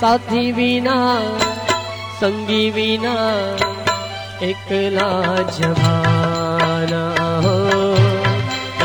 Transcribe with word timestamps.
साना 0.00 1.49
संगी 2.20 2.70
बिना 2.70 3.14
एकला 4.48 5.10
जमाना 5.58 7.04
हो। 7.44 7.54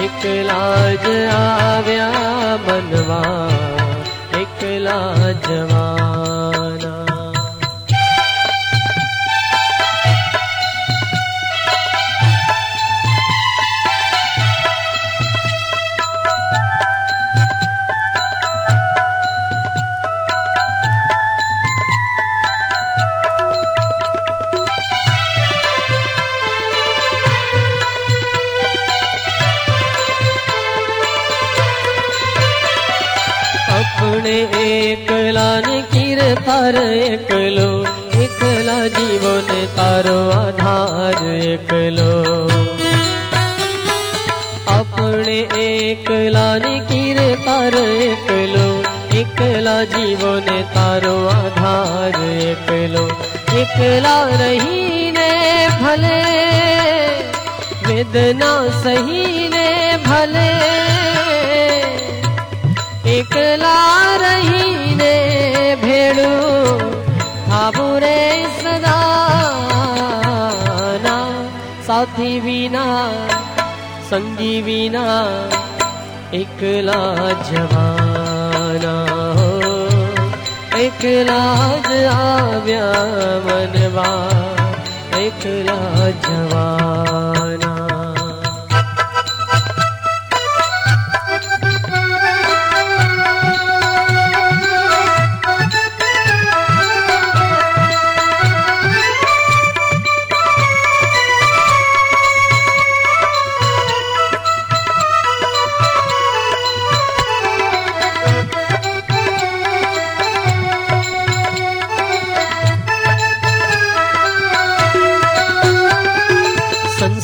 एकला 0.04 0.62
सङ्गीविना 1.06 2.10
एकवा 2.68 3.22
एकला 4.42 5.00
एकवा 5.32 5.86
जाने 34.26 34.38
एकला 34.58 35.50
ने 35.66 35.82
किरतार 35.94 36.76
एकलो 36.76 37.70
एकला 38.24 38.78
जीवन 38.96 39.50
तारो 39.78 40.18
आधार 40.34 41.18
एकलो 41.32 42.14
अपने 44.78 45.38
एकला 45.66 46.48
ने 46.64 46.74
किरतार 46.90 47.76
एकलो 47.78 48.66
एकला 49.20 49.78
जीवन 49.94 50.50
तारो 50.74 51.16
आधार 51.36 52.18
एकलो 52.24 53.06
एकला 53.62 54.18
रही 54.42 55.12
ने 55.18 55.30
भले, 55.82 56.20
वेदना 57.88 58.54
सही 58.82 59.50
ने 59.50 59.70
भले 60.08 60.50
एकला 63.18 64.05
पुरे 67.72 68.22
दा 68.86 68.96
साथी 71.88 72.40
विना 72.40 72.86
संगी 74.10 74.56
विना 74.62 75.04
एकला 76.40 77.02
जवाना 77.50 78.96
एकला 80.84 81.42
जाव्या 81.90 82.88
मनवा 83.46 84.10
एकला 85.22 85.80
जवाना। 86.28 87.35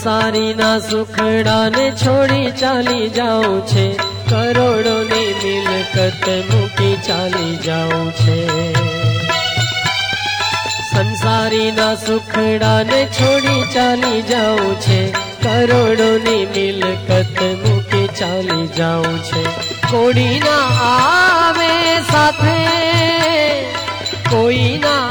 સંસારીના 0.02 0.80
સુખડાને 0.80 1.92
છોડી 1.92 2.52
ચાલી 2.52 3.10
જાઉં 3.10 3.68
છે. 3.68 3.98
કરોડોની 4.30 5.34
મિલકત 5.34 6.30
મૂકી 6.54 6.98
ચાલી 7.08 7.58
જાઉં 7.58 8.12
છે. 8.12 8.74
સંસારીના 10.92 11.96
સુખડાને 11.96 13.06
છોડી 13.06 13.64
ચાલી 13.74 14.22
જાઉં 14.22 14.80
છે. 14.80 15.12
કરોડોની 15.44 16.46
મિલકત 16.46 17.42
મૂકી 17.42 18.08
ચાલી 18.08 18.68
જાઉં 18.68 19.20
છે. 19.24 19.44
કોડી 19.92 20.40
ના 20.40 20.68
આવે 20.84 22.02
સાથે 22.02 22.68
કોઈ 24.30 24.80
ના 24.84 25.11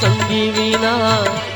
સંગી 0.00 0.48
વિના. 0.50 1.55